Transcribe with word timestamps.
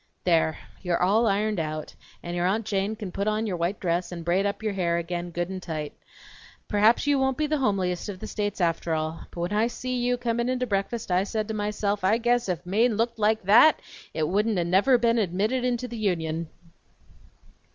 There, 0.23 0.57
you're 0.81 0.99
all 0.99 1.27
ironed 1.27 1.59
out 1.59 1.93
and 2.23 2.35
your 2.35 2.47
Aunt 2.47 2.65
Jane 2.65 2.95
can 2.95 3.11
put 3.11 3.27
on 3.27 3.45
your 3.45 3.55
white 3.55 3.79
dress 3.79 4.11
and 4.11 4.25
braid 4.25 4.51
your 4.59 4.73
hair 4.73 4.97
up 4.97 4.99
again 5.01 5.29
good 5.29 5.47
and 5.47 5.61
tight. 5.61 5.93
Perhaps 6.67 7.05
you 7.05 7.19
won't 7.19 7.37
be 7.37 7.45
the 7.45 7.57
hombliest 7.59 8.09
of 8.09 8.17
the 8.17 8.25
states, 8.25 8.59
after 8.59 8.95
all; 8.95 9.27
but 9.29 9.39
when 9.41 9.53
I 9.53 9.67
see 9.67 9.95
you 9.95 10.17
comin' 10.17 10.49
in 10.49 10.57
to 10.57 10.65
breakfast 10.65 11.11
I 11.11 11.23
said 11.23 11.47
to 11.49 11.53
myself: 11.53 12.03
I 12.03 12.17
guess 12.17 12.49
if 12.49 12.65
Maine 12.65 12.97
looked 12.97 13.19
like 13.19 13.43
that, 13.43 13.79
it 14.11 14.27
wouldn't 14.27 14.57
never 14.67 14.95
a' 14.95 14.97
been 14.97 15.19
admitted 15.19 15.63
into 15.63 15.87
the 15.87 15.97
Union!'" 15.99 16.49